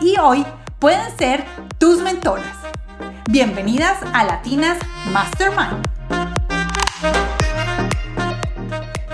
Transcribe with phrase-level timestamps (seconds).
[0.00, 0.44] y hoy
[0.78, 1.44] pueden ser
[1.78, 2.56] tus mentoras.
[3.30, 4.78] Bienvenidas a Latinas
[5.12, 5.86] Mastermind.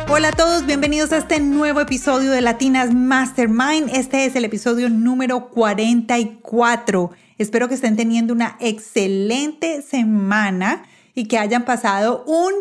[0.09, 3.91] Hola a todos, bienvenidos a este nuevo episodio de Latinas Mastermind.
[3.95, 7.11] Este es el episodio número 44.
[7.39, 10.85] Espero que estén teniendo una excelente semana
[11.15, 12.53] y que hayan pasado un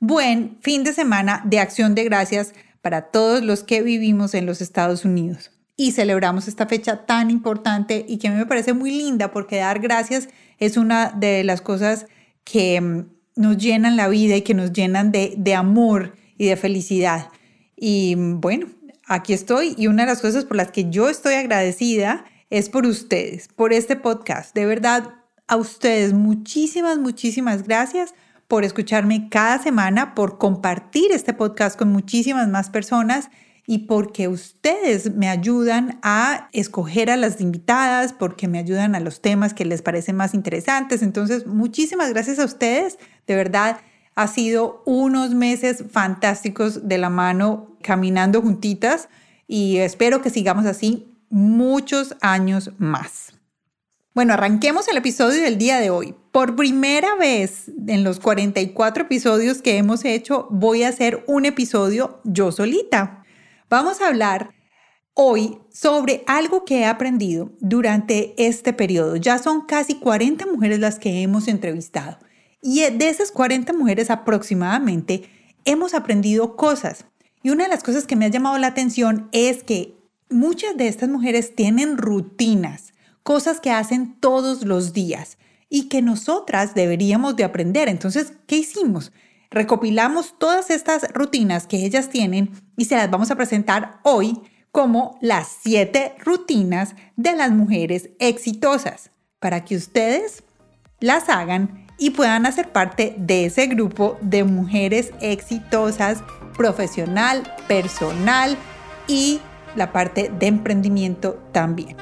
[0.00, 4.60] buen fin de semana de acción de gracias para todos los que vivimos en los
[4.60, 8.90] Estados Unidos y celebramos esta fecha tan importante y que a mí me parece muy
[8.90, 12.06] linda porque dar gracias es una de las cosas
[12.44, 16.56] que mm, nos llenan la vida y que nos llenan de, de amor y de
[16.56, 17.28] felicidad.
[17.76, 18.68] Y mm, bueno,
[19.06, 22.86] aquí estoy y una de las cosas por las que yo estoy agradecida es por
[22.86, 24.54] ustedes, por este podcast.
[24.54, 25.14] De verdad,
[25.48, 28.14] a ustedes muchísimas, muchísimas gracias
[28.46, 33.30] por escucharme cada semana, por compartir este podcast con muchísimas más personas
[33.66, 39.20] y porque ustedes me ayudan a escoger a las invitadas, porque me ayudan a los
[39.20, 41.02] temas que les parecen más interesantes.
[41.02, 42.98] Entonces, muchísimas gracias a ustedes.
[43.26, 43.78] De verdad,
[44.14, 49.08] ha sido unos meses fantásticos de la mano caminando juntitas
[49.46, 53.32] y espero que sigamos así muchos años más.
[54.14, 56.14] Bueno, arranquemos el episodio del día de hoy.
[56.30, 62.20] Por primera vez en los 44 episodios que hemos hecho, voy a hacer un episodio
[62.22, 63.23] yo solita.
[63.70, 64.54] Vamos a hablar
[65.14, 69.16] hoy sobre algo que he aprendido durante este periodo.
[69.16, 72.18] Ya son casi 40 mujeres las que hemos entrevistado.
[72.60, 75.30] Y de esas 40 mujeres aproximadamente
[75.64, 77.06] hemos aprendido cosas.
[77.42, 79.96] Y una de las cosas que me ha llamado la atención es que
[80.30, 86.74] muchas de estas mujeres tienen rutinas, cosas que hacen todos los días y que nosotras
[86.74, 87.88] deberíamos de aprender.
[87.88, 89.12] Entonces, ¿qué hicimos?
[89.54, 94.42] Recopilamos todas estas rutinas que ellas tienen y se las vamos a presentar hoy
[94.72, 100.42] como las siete rutinas de las mujeres exitosas para que ustedes
[100.98, 106.24] las hagan y puedan hacer parte de ese grupo de mujeres exitosas
[106.56, 108.56] profesional, personal
[109.06, 109.40] y
[109.76, 111.96] la parte de emprendimiento también.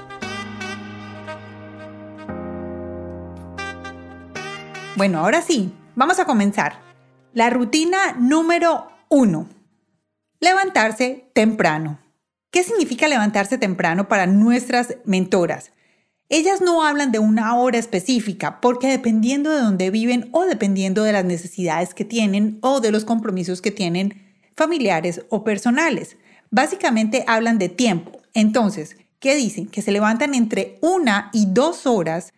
[4.97, 6.92] Bueno, ahora sí, vamos a comenzar.
[7.35, 9.49] La rutina número uno.
[10.39, 11.99] Levantarse temprano.
[12.51, 15.73] ¿Qué significa levantarse temprano para nuestras mentoras?
[16.29, 21.13] Ellas no hablan de una hora específica porque dependiendo de dónde viven o dependiendo de
[21.13, 26.19] las necesidades que tienen o de los compromisos que tienen familiares o personales.
[26.51, 28.21] Básicamente hablan de tiempo.
[28.35, 29.69] Entonces, ¿qué dicen?
[29.69, 32.35] Que se levantan entre una y dos horas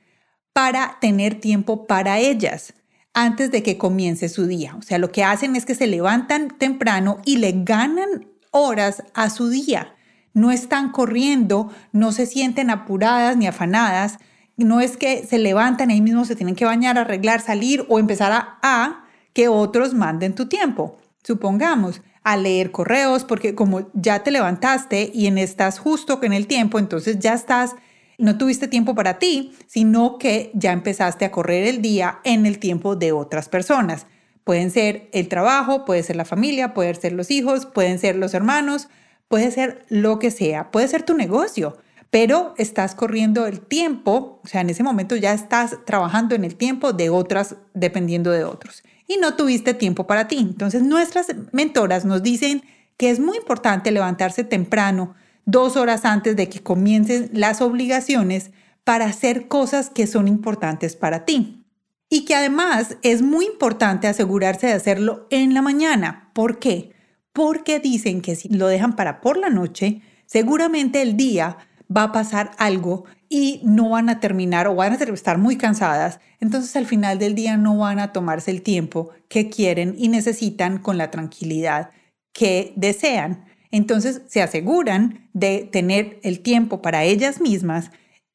[0.52, 2.74] para tener tiempo para ellas
[3.14, 4.74] antes de que comience su día.
[4.76, 9.30] O sea, lo que hacen es que se levantan temprano y le ganan horas a
[9.30, 9.94] su día.
[10.32, 14.18] No están corriendo, no se sienten apuradas ni afanadas.
[14.56, 18.32] No es que se levantan ahí mismo, se tienen que bañar, arreglar, salir o empezar
[18.62, 20.98] a, que otros manden tu tiempo.
[21.22, 26.46] Supongamos, a leer correos, porque como ya te levantaste y en estás justo con el
[26.46, 27.74] tiempo, entonces ya estás
[28.18, 32.58] no tuviste tiempo para ti, sino que ya empezaste a correr el día en el
[32.58, 34.06] tiempo de otras personas.
[34.44, 38.34] Pueden ser el trabajo, puede ser la familia, pueden ser los hijos, pueden ser los
[38.34, 38.88] hermanos,
[39.28, 41.78] puede ser lo que sea, puede ser tu negocio,
[42.10, 46.56] pero estás corriendo el tiempo, o sea, en ese momento ya estás trabajando en el
[46.56, 50.38] tiempo de otras, dependiendo de otros, y no tuviste tiempo para ti.
[50.38, 52.62] Entonces, nuestras mentoras nos dicen
[52.96, 55.14] que es muy importante levantarse temprano,
[55.46, 58.50] dos horas antes de que comiencen las obligaciones
[58.84, 61.64] para hacer cosas que son importantes para ti.
[62.10, 66.30] Y que además es muy importante asegurarse de hacerlo en la mañana.
[66.34, 66.92] ¿Por qué?
[67.32, 71.56] Porque dicen que si lo dejan para por la noche, seguramente el día
[71.94, 76.20] va a pasar algo y no van a terminar o van a estar muy cansadas.
[76.40, 80.78] Entonces al final del día no van a tomarse el tiempo que quieren y necesitan
[80.78, 81.90] con la tranquilidad
[82.32, 83.44] que desean.
[83.74, 87.90] Entonces se aseguran de tener el tiempo para ellas mismas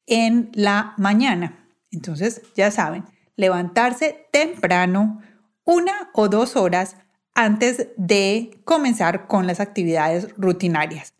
[0.06, 1.66] en la mañana.
[1.90, 3.04] Entonces, ya saben,
[3.36, 5.22] levantarse temprano,
[5.64, 6.96] una o dos horas
[7.32, 11.14] antes de comenzar con las actividades rutinarias.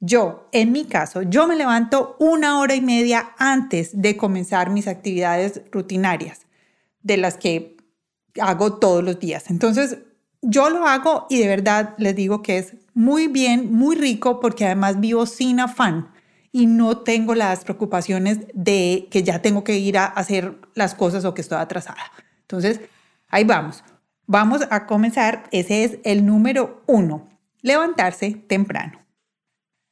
[0.00, 4.86] Yo, en mi caso, yo me levanto una hora y media antes de comenzar mis
[4.86, 6.46] actividades rutinarias,
[7.00, 7.78] de las que
[8.38, 9.48] hago todos los días.
[9.48, 9.96] Entonces,
[10.42, 14.66] yo lo hago y de verdad les digo que es muy bien, muy rico, porque
[14.66, 16.10] además vivo sin afán
[16.52, 21.24] y no tengo las preocupaciones de que ya tengo que ir a hacer las cosas
[21.24, 22.12] o que estoy atrasada.
[22.42, 22.80] Entonces,
[23.28, 23.82] ahí vamos.
[24.26, 25.44] Vamos a comenzar.
[25.50, 27.28] Ese es el número uno,
[27.62, 29.00] levantarse temprano.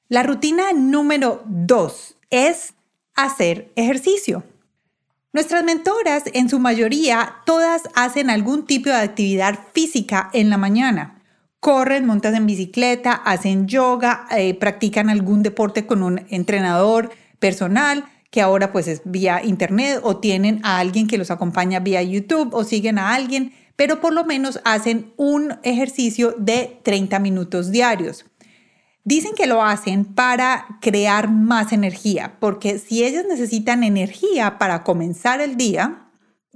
[0.09, 2.75] La rutina número dos es
[3.15, 4.45] hacer ejercicio.
[5.33, 11.20] Nuestras mentoras, en su mayoría, todas hacen algún tipo de actividad física en la mañana.
[11.61, 18.41] Corren, montan en bicicleta, hacen yoga, eh, practican algún deporte con un entrenador personal que
[18.41, 22.65] ahora pues es vía internet o tienen a alguien que los acompaña vía YouTube o
[22.65, 28.25] siguen a alguien, pero por lo menos hacen un ejercicio de 30 minutos diarios.
[29.05, 35.41] Dicen que lo hacen para crear más energía, porque si ellas necesitan energía para comenzar
[35.41, 36.07] el día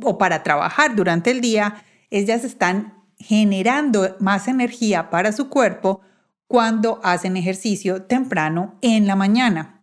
[0.03, 2.94] o para trabajar durante el día, ellas están
[3.26, 6.03] generando más energía para su cuerpo
[6.47, 9.82] cuando hacen ejercicio temprano en la mañana.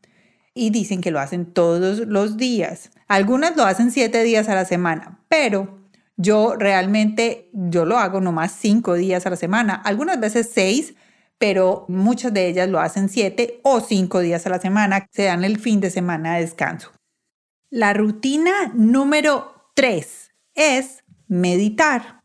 [0.54, 2.92] Y dicen que lo hacen todos los días.
[3.08, 5.80] Algunas lo hacen siete días a la semana, pero
[6.18, 10.94] yo realmente, yo lo hago nomás cinco días a la semana, algunas veces seis,
[11.40, 15.44] pero muchas de ellas lo hacen siete o cinco días a la semana, se dan
[15.44, 16.92] el fin de semana de descanso.
[17.72, 22.21] La rutina número tres es meditar.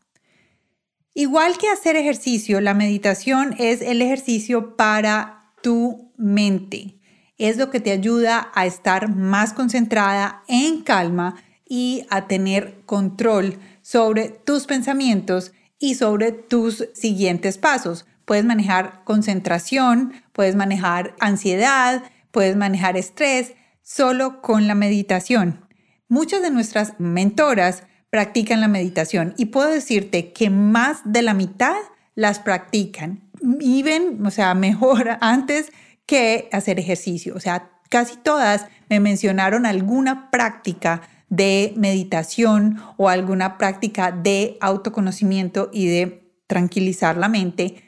[1.19, 6.99] Igual que hacer ejercicio, la meditación es el ejercicio para tu mente.
[7.39, 11.35] Es lo que te ayuda a estar más concentrada, en calma
[11.67, 20.11] y a tener control sobre tus pensamientos y sobre tus siguientes pasos Puedes manejar concentración,
[20.33, 25.65] puedes manejar ansiedad, puedes manejar estrés solo con la meditación.
[26.09, 31.75] Muchas de nuestras mentoras practican la meditación y puedo decirte que más de la mitad
[32.15, 33.21] las practican.
[33.41, 35.71] Viven, o sea, mejor antes
[36.05, 37.35] que hacer ejercicio.
[37.35, 45.69] O sea, casi todas me mencionaron alguna práctica de meditación o alguna práctica de autoconocimiento
[45.73, 47.83] y de tranquilizar la mente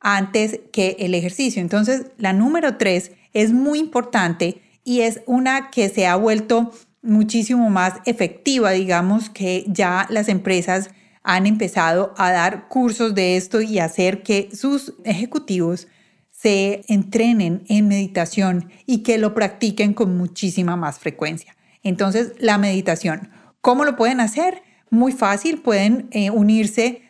[0.00, 1.60] antes que el ejercicio.
[1.60, 6.72] Entonces, la número tres es muy importante y es una que se ha vuelto
[7.04, 10.90] muchísimo más efectiva, digamos, que ya las empresas
[11.22, 15.88] han empezado a dar cursos de esto y hacer que sus ejecutivos
[16.30, 21.56] se entrenen en meditación y que lo practiquen con muchísima más frecuencia.
[21.82, 23.30] Entonces, la meditación,
[23.60, 24.62] ¿cómo lo pueden hacer?
[24.90, 27.02] Muy fácil, pueden eh, unirse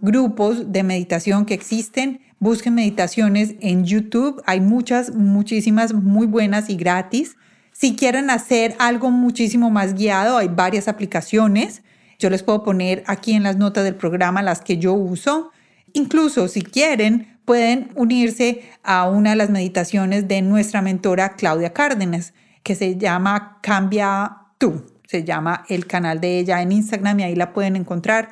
[0.00, 2.20] grupos de meditación que existen.
[2.40, 4.42] Busquen meditaciones en YouTube.
[4.46, 7.36] Hay muchas, muchísimas muy buenas y gratis.
[7.80, 11.82] Si quieren hacer algo muchísimo más guiado, hay varias aplicaciones.
[12.18, 15.52] Yo les puedo poner aquí en las notas del programa las que yo uso.
[15.92, 22.34] Incluso si quieren, pueden unirse a una de las meditaciones de nuestra mentora Claudia Cárdenas,
[22.64, 24.84] que se llama Cambia tú.
[25.06, 28.30] Se llama el canal de ella en Instagram y ahí la pueden encontrar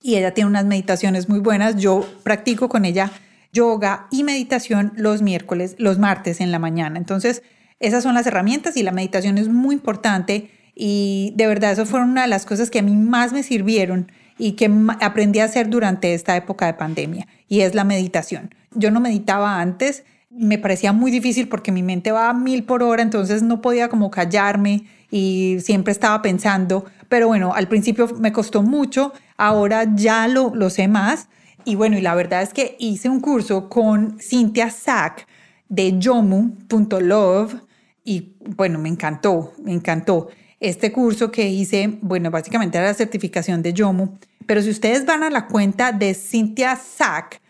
[0.00, 1.76] y ella tiene unas meditaciones muy buenas.
[1.76, 3.10] Yo practico con ella
[3.52, 6.96] yoga y meditación los miércoles, los martes en la mañana.
[6.98, 7.42] Entonces,
[7.82, 12.10] esas son las herramientas y la meditación es muy importante y de verdad eso fueron
[12.10, 14.70] una de las cosas que a mí más me sirvieron y que
[15.00, 18.54] aprendí a hacer durante esta época de pandemia y es la meditación.
[18.70, 22.82] Yo no meditaba antes, me parecía muy difícil porque mi mente va a mil por
[22.82, 28.32] hora, entonces no podía como callarme y siempre estaba pensando, pero bueno, al principio me
[28.32, 31.28] costó mucho, ahora ya lo, lo sé más.
[31.64, 35.26] Y bueno, y la verdad es que hice un curso con Cynthia Sack
[35.68, 37.54] de yomu.love
[38.04, 40.28] y bueno, me encantó, me encantó.
[40.60, 45.22] Este curso que hice, bueno, básicamente era la certificación de Yomu, pero si ustedes van
[45.22, 47.40] a la cuenta de Cynthia Sack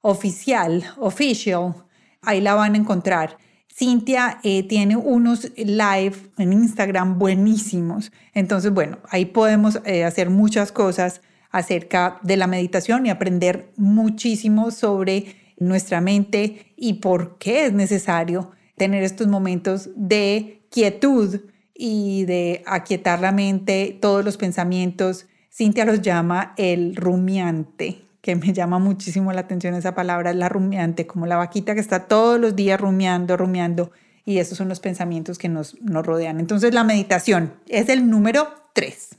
[0.00, 1.74] oficial, official,
[2.22, 3.38] ahí la van a encontrar.
[3.72, 8.12] Cintia eh, tiene unos live en Instagram buenísimos.
[8.34, 14.70] Entonces, bueno, ahí podemos eh, hacer muchas cosas acerca de la meditación y aprender muchísimo
[14.70, 21.42] sobre nuestra mente y por qué es necesario tener estos momentos de quietud
[21.74, 25.26] y de aquietar la mente, todos los pensamientos.
[25.52, 31.06] Cintia los llama el rumiante que me llama muchísimo la atención esa palabra, la rumiante,
[31.06, 33.92] como la vaquita que está todos los días rumiando, rumiando,
[34.24, 36.40] y esos son los pensamientos que nos, nos rodean.
[36.40, 39.10] Entonces la meditación es el número tres.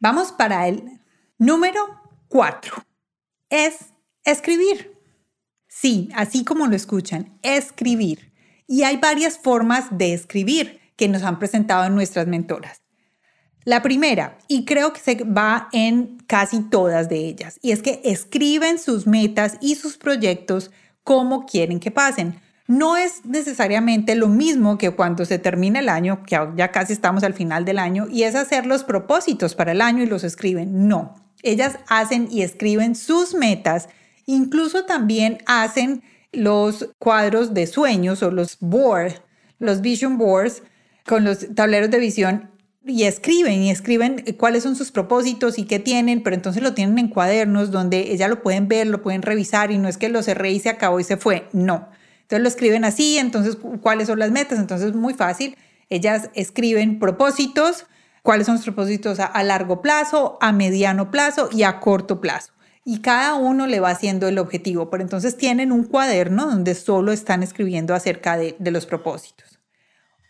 [0.00, 1.00] Vamos para el
[1.38, 1.80] número
[2.26, 2.74] cuatro.
[3.48, 3.92] Es
[4.24, 4.98] escribir.
[5.68, 8.32] Sí, así como lo escuchan, escribir.
[8.66, 12.82] Y hay varias formas de escribir que nos han presentado en nuestras mentoras.
[13.64, 18.00] La primera, y creo que se va en casi todas de ellas, y es que
[18.04, 20.70] escriben sus metas y sus proyectos
[21.02, 22.40] como quieren que pasen.
[22.68, 27.24] No es necesariamente lo mismo que cuando se termina el año, que ya casi estamos
[27.24, 30.86] al final del año, y es hacer los propósitos para el año y los escriben.
[30.86, 33.88] No, ellas hacen y escriben sus metas,
[34.26, 36.02] incluso también hacen
[36.36, 39.22] los cuadros de sueños o los boards,
[39.58, 40.62] los vision boards,
[41.06, 42.50] con los tableros de visión
[42.84, 46.98] y escriben y escriben cuáles son sus propósitos y qué tienen, pero entonces lo tienen
[46.98, 50.22] en cuadernos donde ella lo pueden ver, lo pueden revisar y no es que lo
[50.22, 51.88] cerré y se acabó y se fue, no.
[52.22, 55.56] Entonces lo escriben así, entonces cuáles son las metas, entonces es muy fácil.
[55.90, 57.86] Ellas escriben propósitos,
[58.22, 62.52] cuáles son sus propósitos a, largo plazo, a mediano plazo y a corto plazo.
[62.88, 67.10] Y cada uno le va haciendo el objetivo, pero entonces tienen un cuaderno donde solo
[67.10, 69.58] están escribiendo acerca de los propósitos.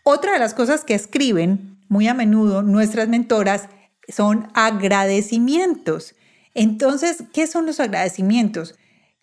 [0.03, 3.69] Otra de las cosas que escriben muy a menudo nuestras mentoras
[4.09, 6.15] son agradecimientos.
[6.55, 8.73] Entonces, ¿qué son los agradecimientos?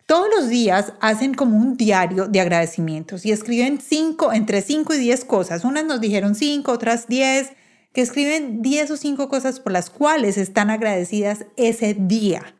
[0.05, 4.97] Todos los días hacen como un diario de agradecimientos y escriben cinco, entre cinco y
[4.97, 5.65] diez cosas.
[5.65, 7.51] Unas nos dijeron cinco, otras diez,
[7.91, 12.54] que escriben diez o cinco cosas por las cuales están agradecidas ese día.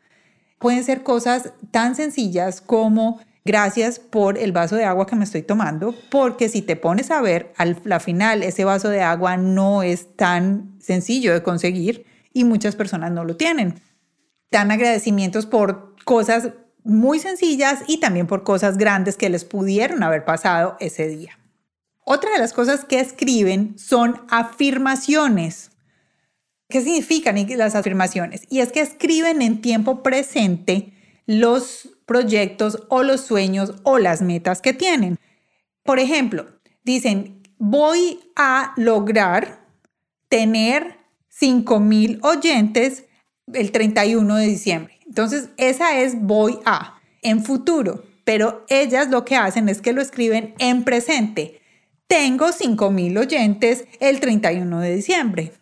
[0.58, 5.42] Pueden ser cosas tan sencillas como Gracias por el vaso de agua que me estoy
[5.42, 9.84] tomando, porque si te pones a ver, al la final ese vaso de agua no
[9.84, 13.80] es tan sencillo de conseguir y muchas personas no lo tienen.
[14.50, 16.48] Dan agradecimientos por cosas
[16.82, 21.38] muy sencillas y también por cosas grandes que les pudieron haber pasado ese día.
[22.04, 25.70] Otra de las cosas que escriben son afirmaciones.
[26.68, 28.42] ¿Qué significan las afirmaciones?
[28.50, 30.92] Y es que escriben en tiempo presente
[31.26, 35.18] los proyectos o los sueños o las metas que tienen.
[35.84, 36.46] Por ejemplo,
[36.84, 39.66] dicen, voy a lograr
[40.28, 40.96] tener
[41.28, 43.04] 5,000 oyentes
[43.52, 44.98] el 31 de diciembre.
[45.06, 50.02] Entonces, esa es voy a en futuro, pero ellas lo que hacen es que lo
[50.02, 51.60] escriben en presente.
[52.08, 55.52] Tengo 5,000 oyentes el 31 de diciembre.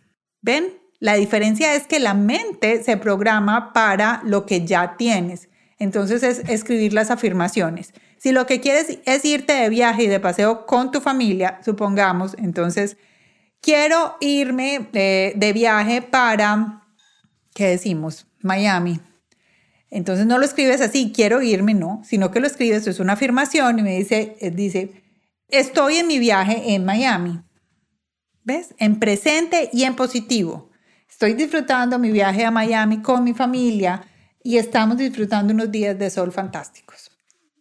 [0.43, 0.84] ¿Ven?
[1.05, 5.51] La diferencia es que la mente se programa para lo que ya tienes.
[5.79, 7.93] Entonces es escribir las afirmaciones.
[8.17, 12.35] Si lo que quieres es irte de viaje y de paseo con tu familia, supongamos,
[12.39, 12.97] entonces
[13.61, 16.81] quiero irme de, viaje para,
[17.53, 18.27] ¿qué decimos?
[18.41, 18.99] Miami.
[19.91, 23.79] Entonces no lo escribes así, quiero irme, no, sino que lo escribes, es una afirmación
[23.79, 25.03] y me dice, eh, dice,
[25.51, 27.43] estoy en mi viaje en Miami.
[28.43, 28.75] ¿Ves?
[28.79, 30.71] En presente y en positivo.
[31.15, 34.03] Estoy disfrutando mi viaje a Miami con mi familia
[34.43, 37.13] y estamos disfrutando unos días de sol fantásticos.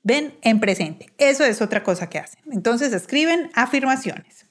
[0.02, 1.14] Ven en presente.
[1.20, 2.42] Eso es otra cosa que hacen.
[2.52, 4.48] Entonces escriben afirmaciones.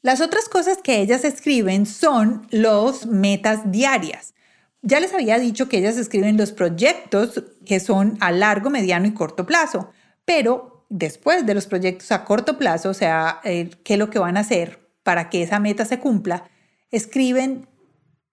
[0.00, 4.34] Las otras cosas que ellas escriben son los metas diarias.
[4.80, 9.12] Ya les había dicho que ellas escriben los proyectos que son a largo, mediano y
[9.12, 9.90] corto plazo,
[10.24, 14.20] pero después de los proyectos a corto plazo, o sea, eh, qué es lo que
[14.20, 16.48] van a hacer para que esa meta se cumpla,
[16.92, 17.66] escriben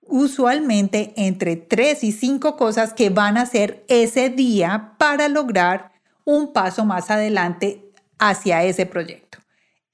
[0.10, 5.92] usualmente entre tres y cinco cosas que van a hacer ese día para lograr
[6.26, 9.38] un paso más adelante hacia ese proyecto.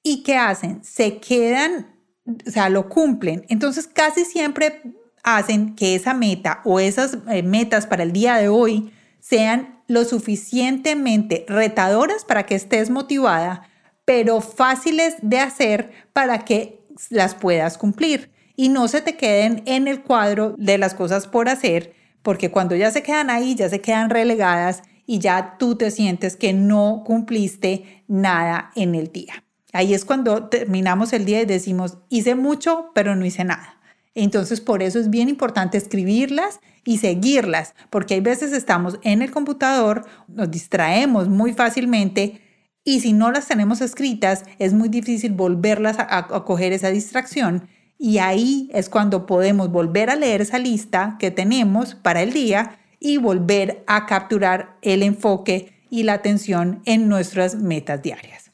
[0.02, 0.84] ¿Y qué hacen?
[0.84, 3.46] Se quedan, o sea, lo cumplen.
[3.50, 4.82] Entonces casi siempre
[5.24, 10.04] hacen que esa meta o esas eh, metas para el día de hoy sean lo
[10.04, 13.70] suficientemente retadoras para que estés motivada,
[14.04, 19.88] pero fáciles de hacer para que las puedas cumplir y no se te queden en
[19.88, 23.82] el cuadro de las cosas por hacer, porque cuando ya se quedan ahí, ya se
[23.82, 29.44] quedan relegadas y ya tú te sientes que no cumpliste nada en el día.
[29.74, 33.80] Ahí es cuando terminamos el día y decimos, hice mucho, pero no hice nada.
[34.16, 39.32] Entonces, por eso es bien importante escribirlas y seguirlas, porque hay veces estamos en el
[39.32, 42.42] computador, nos distraemos muy fácilmente
[42.84, 47.68] y si no las tenemos escritas, es muy difícil volverlas a, a coger esa distracción
[47.98, 52.80] y ahí es cuando podemos volver a leer esa lista que tenemos para el día
[53.00, 58.52] y volver a capturar el enfoque y la atención en nuestras metas diarias.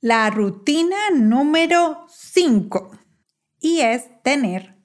[0.00, 2.90] La rutina número 5
[3.60, 4.76] y es tener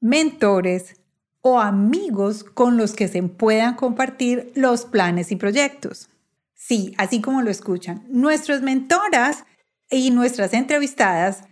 [0.00, 1.00] mentores
[1.40, 6.10] o amigos con los que se puedan compartir los planes y proyectos.
[6.54, 9.44] Sí, así como lo escuchan, nuestras mentoras
[9.90, 11.44] y nuestras entrevistadas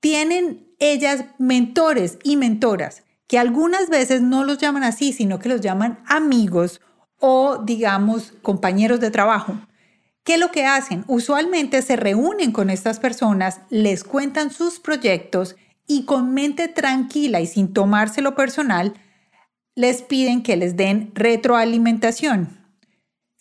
[0.00, 5.60] tienen ellas mentores y mentoras, que algunas veces no los llaman así, sino que los
[5.60, 6.80] llaman amigos
[7.18, 9.56] o digamos compañeros de trabajo,
[10.26, 11.04] ¿Qué es lo que hacen?
[11.06, 15.54] Usualmente se reúnen con estas personas, les cuentan sus proyectos
[15.86, 18.94] y con mente tranquila y sin tomárselo personal,
[19.76, 22.65] les piden que les den retroalimentación.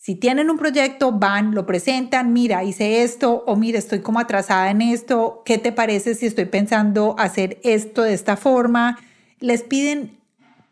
[0.05, 4.69] Si tienen un proyecto, van, lo presentan, mira, hice esto o mira, estoy como atrasada
[4.69, 8.99] en esto, ¿qué te parece si estoy pensando hacer esto de esta forma?
[9.39, 10.15] Les piden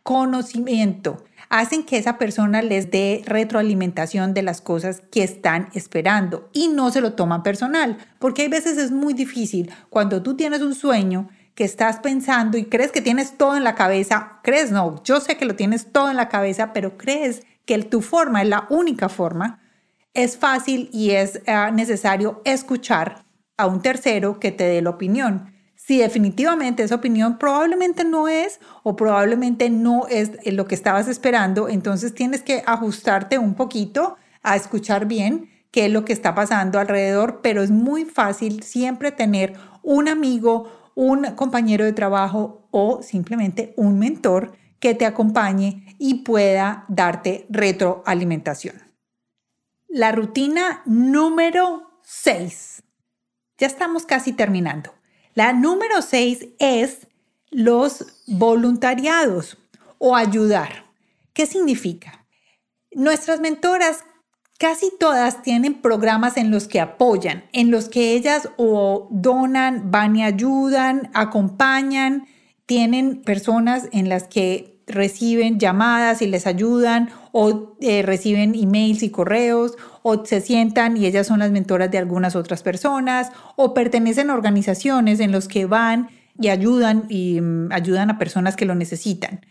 [0.03, 6.67] conocimiento hacen que esa persona les dé retroalimentación de las cosas que están esperando y
[6.67, 10.75] no se lo toman personal, porque hay veces es muy difícil cuando tú tienes un
[10.75, 15.19] sueño que estás pensando y crees que tienes todo en la cabeza, crees no, yo
[15.19, 18.67] sé que lo tienes todo en la cabeza, pero crees que tu forma es la
[18.69, 19.61] única forma,
[20.13, 23.23] es fácil y es ah, necesario escuchar
[23.57, 25.53] a un tercero que te dé la opinión.
[25.75, 31.67] Si definitivamente esa opinión probablemente no es o probablemente no es lo que estabas esperando,
[31.67, 36.79] entonces tienes que ajustarte un poquito a escuchar bien qué es lo que está pasando
[36.79, 43.73] alrededor, pero es muy fácil siempre tener un amigo, un compañero de trabajo o simplemente
[43.75, 48.75] un mentor que te acompañe y pueda darte retroalimentación.
[49.87, 52.83] La rutina número 6.
[53.57, 54.93] Ya estamos casi terminando.
[55.33, 57.07] La número seis es
[57.51, 59.57] los voluntariados
[59.97, 60.91] o ayudar.
[61.31, 62.25] ¿Qué significa?
[62.91, 64.03] Nuestras mentoras
[64.59, 70.17] casi todas tienen programas en los que apoyan, en los que ellas o donan, van
[70.17, 72.27] y ayudan, acompañan,
[72.65, 79.09] tienen personas en las que reciben llamadas y les ayudan o eh, reciben emails y
[79.09, 84.29] correos o se sientan y ellas son las mentoras de algunas otras personas o pertenecen
[84.29, 86.09] a organizaciones en los que van
[86.39, 89.41] y ayudan y mm, ayudan a personas que lo necesitan.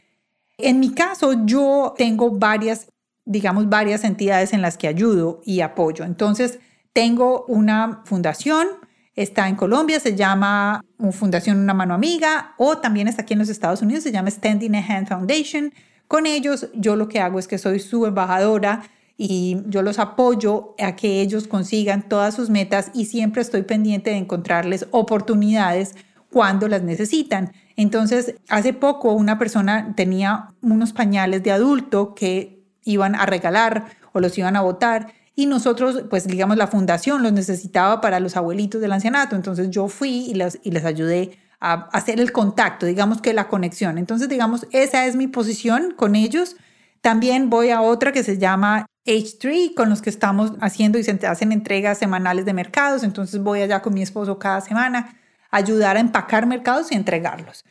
[0.58, 2.88] En mi caso, yo tengo varias,
[3.24, 6.04] digamos, varias entidades en las que ayudo y apoyo.
[6.04, 6.60] Entonces,
[6.92, 8.68] tengo una fundación,
[9.14, 13.48] está en Colombia, se llama Fundación Una Mano Amiga, o también está aquí en los
[13.48, 15.72] Estados Unidos, se llama Standing a Hand Foundation.
[16.08, 18.82] Con ellos yo lo que hago es que soy su embajadora
[19.16, 24.10] y yo los apoyo a que ellos consigan todas sus metas y siempre estoy pendiente
[24.10, 25.94] de encontrarles oportunidades
[26.30, 27.52] cuando las necesitan.
[27.76, 34.20] Entonces, hace poco una persona tenía unos pañales de adulto que iban a regalar o
[34.20, 38.80] los iban a votar y nosotros, pues digamos, la fundación los necesitaba para los abuelitos
[38.80, 39.34] del ancianato.
[39.34, 43.48] Entonces yo fui y les, y les ayudé a hacer el contacto, digamos que la
[43.48, 43.96] conexión.
[43.96, 46.56] Entonces, digamos, esa es mi posición con ellos.
[47.00, 51.18] También voy a otra que se llama H3, con los que estamos haciendo y se
[51.26, 53.02] hacen entregas semanales de mercados.
[53.02, 55.16] Entonces voy allá con mi esposo cada semana
[55.50, 57.64] a ayudar a empacar mercados y entregarlos.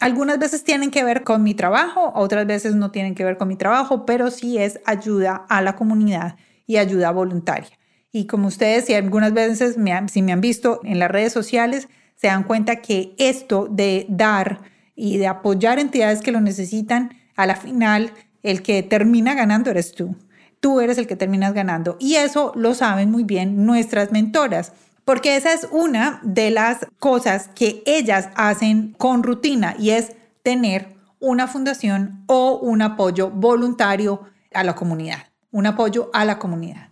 [0.00, 3.48] Algunas veces tienen que ver con mi trabajo, otras veces no tienen que ver con
[3.48, 7.78] mi trabajo, pero sí es ayuda a la comunidad y ayuda voluntaria.
[8.12, 11.88] Y como ustedes, y algunas veces me si me han visto en las redes sociales,
[12.14, 14.62] se dan cuenta que esto de dar
[14.94, 19.92] y de apoyar entidades que lo necesitan, a la final el que termina ganando eres
[19.92, 20.16] tú.
[20.60, 21.96] Tú eres el que terminas ganando.
[22.00, 24.72] Y eso lo saben muy bien nuestras mentoras,
[25.04, 30.96] porque esa es una de las cosas que ellas hacen con rutina y es tener
[31.20, 34.22] una fundación o un apoyo voluntario
[34.54, 35.18] a la comunidad,
[35.50, 36.90] un apoyo a la comunidad.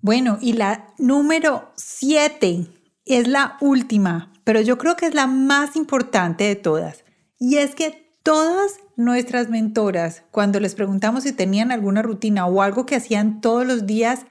[0.00, 2.66] Bueno, y la número siete
[3.04, 7.04] es la última, pero yo creo que es la más importante de todas.
[7.38, 12.86] Y es que todas nuestras mentoras, cuando les preguntamos si tenían alguna rutina o algo
[12.86, 14.26] que hacían todos los días,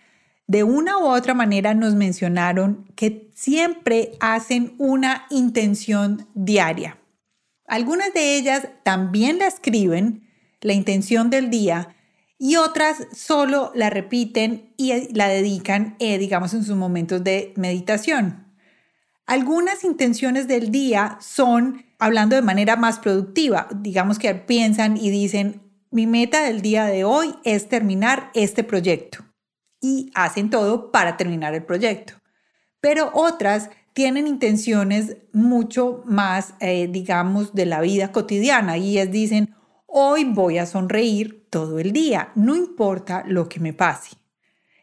[0.48, 6.98] de una u otra manera nos mencionaron que siempre hacen una intención diaria.
[7.65, 10.28] Algunas de ellas también la escriben,
[10.60, 11.96] la intención del día,
[12.43, 18.47] y otras solo la repiten y la dedican, eh, digamos, en sus momentos de meditación.
[19.27, 25.62] Algunas intenciones del día son hablando de manera más productiva, digamos que piensan y dicen,
[25.91, 29.19] mi meta del día de hoy es terminar este proyecto
[29.80, 32.15] y hacen todo para terminar el proyecto.
[32.80, 39.54] Pero otras tienen intenciones mucho más, eh, digamos, de la vida cotidiana y es dicen,
[39.91, 44.12] hoy voy a sonreír todo el día, no importa lo que me pase.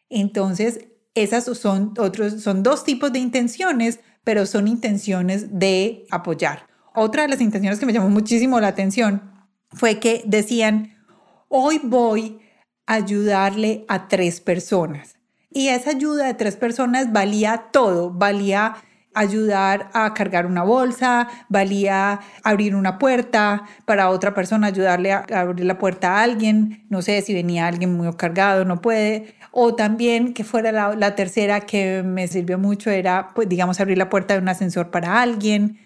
[0.09, 6.67] Entonces, esas son, otros, son dos tipos de intenciones pero son intenciones de apoyar.
[6.95, 9.23] Otra de las intenciones que me llamó muchísimo la atención
[9.71, 10.99] fue que decían,
[11.49, 12.39] hoy voy
[12.85, 15.17] a ayudarle a tres personas.
[15.51, 18.77] Y esa ayuda de tres personas valía todo, valía
[19.19, 25.67] ayudar a cargar una bolsa, valía abrir una puerta, para otra persona ayudarle a abrir
[25.67, 30.35] la puerta a alguien, no sé si venía alguien muy cargado, no puede, o también
[30.35, 34.41] que fuera la, tercera que me sirvió mucho era, pues digamos, abrir la puerta de
[34.41, 35.79] un ascensor para alguien.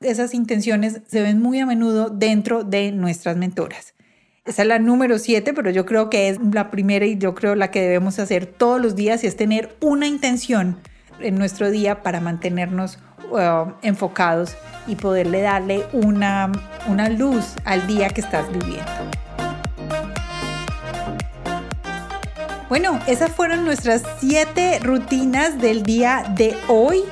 [0.00, 3.94] Esas intenciones se ven muy a menudo dentro de nuestras mentoras.
[4.44, 7.54] Esa es la número siete, pero yo creo que es la primera y yo creo
[7.54, 10.76] la que debemos hacer todos los días y es tener una intención
[11.20, 12.98] en nuestro día para mantenernos
[13.30, 16.50] uh, enfocados y poderle darle una,
[16.86, 18.90] una luz al día que estás viviendo.
[22.68, 27.02] Bueno, esas fueron nuestras siete rutinas del día de hoy.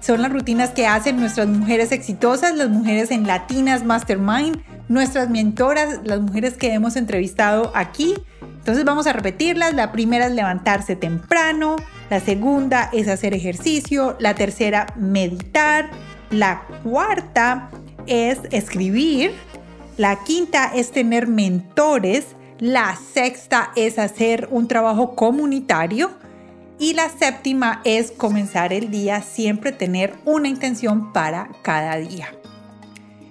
[0.00, 6.00] Son las rutinas que hacen nuestras mujeres exitosas, las mujeres en Latinas Mastermind, nuestras mentoras,
[6.02, 8.14] las mujeres que hemos entrevistado aquí.
[8.62, 9.74] Entonces vamos a repetirlas.
[9.74, 11.74] La primera es levantarse temprano,
[12.10, 15.90] la segunda es hacer ejercicio, la tercera meditar,
[16.30, 17.70] la cuarta
[18.06, 19.32] es escribir,
[19.96, 26.12] la quinta es tener mentores, la sexta es hacer un trabajo comunitario
[26.78, 32.28] y la séptima es comenzar el día siempre tener una intención para cada día.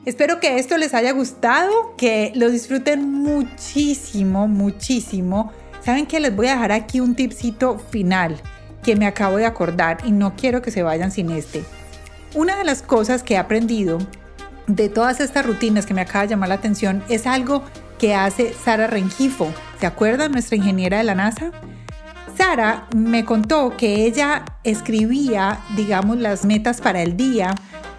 [0.04, 5.52] Espero que esto les haya gustado, que lo disfruten muchísimo, muchísimo.
[5.86, 8.42] Saben que les voy a dejar aquí un tipcito final
[8.82, 11.64] que me acabo de acordar y no quiero que se vayan sin este.
[12.34, 14.00] Una de las cosas que he aprendido
[14.66, 17.64] de todas estas rutinas que me acaba de llamar la atención es algo
[18.00, 19.54] que hace Sara Rengifo.
[19.80, 20.32] ¿Se acuerdan?
[20.32, 21.52] Nuestra ingeniera de la NASA.
[22.36, 27.54] Sara me contó que ella escribía, digamos, las metas para el día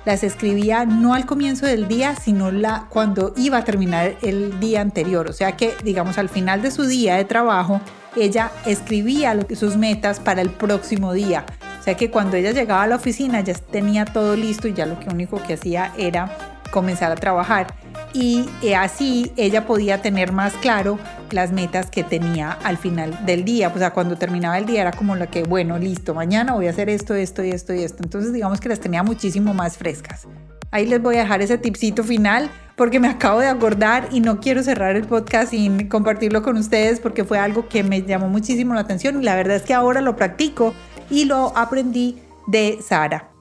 [0.04, 4.80] las escribía no al comienzo del día, sino la, cuando iba a terminar el día
[4.80, 5.28] anterior.
[5.28, 7.80] O sea que, digamos, al final de su día de trabajo,
[8.16, 11.46] ella escribía sus metas para el próximo día.
[11.80, 14.86] O sea que cuando ella llegaba a la oficina ya tenía todo listo y ya
[14.86, 17.68] lo único que hacía era comenzar a trabajar
[18.14, 20.98] y eh, así ella podía tener más claro
[21.30, 23.72] las metas que tenía al final del día.
[23.74, 26.70] O sea, cuando terminaba el día era como la que, bueno, listo, mañana voy a
[26.70, 28.02] hacer esto, esto y esto y esto.
[28.02, 30.26] Entonces, digamos que las tenía muchísimo más frescas.
[30.70, 34.40] Ahí les voy a dejar ese tipcito final porque me acabo de acordar y no
[34.40, 38.72] quiero cerrar el podcast sin compartirlo con ustedes porque fue algo que me llamó muchísimo
[38.74, 40.74] la atención y la verdad es que ahora lo practico
[41.10, 43.31] y lo aprendí de Sara.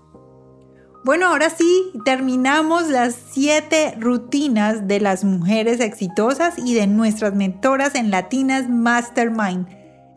[1.04, 7.96] Bueno, ahora sí, terminamos las siete rutinas de las mujeres exitosas y de nuestras mentoras
[7.96, 9.68] en Latinas Mastermind.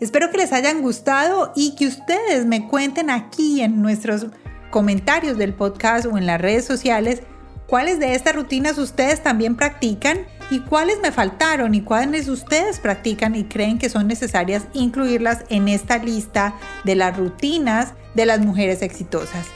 [0.01, 4.27] Espero que les hayan gustado y que ustedes me cuenten aquí en nuestros
[4.70, 7.23] comentarios del podcast o en las redes sociales
[7.66, 13.35] cuáles de estas rutinas ustedes también practican y cuáles me faltaron y cuáles ustedes practican
[13.37, 18.83] y creen que son necesarias incluirlas en esta lista de las rutinas de las mujeres
[18.83, 19.47] exitosas.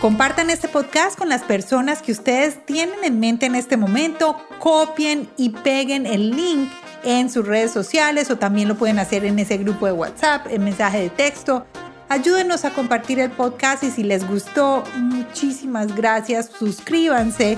[0.00, 5.26] Compartan este podcast con las personas que ustedes tienen en mente en este momento, copien
[5.38, 6.70] y peguen el link
[7.02, 10.64] en sus redes sociales o también lo pueden hacer en ese grupo de WhatsApp, en
[10.64, 11.64] mensaje de texto.
[12.10, 16.50] Ayúdenos a compartir el podcast y si les gustó, muchísimas gracias.
[16.58, 17.56] Suscríbanse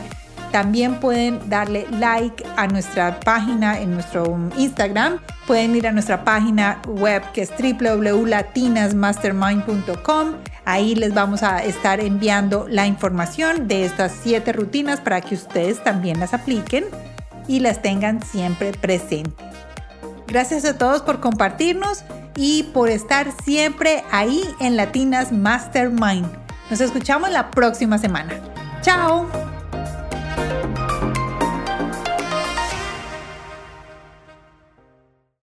[0.53, 5.20] también pueden darle like a nuestra página en nuestro Instagram.
[5.46, 10.35] Pueden ir a nuestra página web que es www.latinasmastermind.com.
[10.68, 15.83] Ahí les vamos a estar enviando la información de estas siete rutinas para que ustedes
[15.83, 16.85] también las apliquen
[17.46, 19.46] y las tengan siempre presentes.
[20.26, 22.04] Gracias a todos por compartirnos
[22.37, 26.28] y por estar siempre ahí en Latinas Mastermind.
[26.68, 28.35] Nos escuchamos la próxima semana.
[28.83, 29.48] ¡Chao!